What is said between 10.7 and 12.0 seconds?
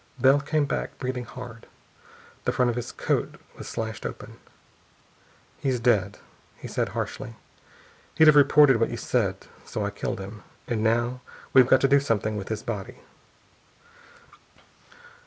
now we've got to do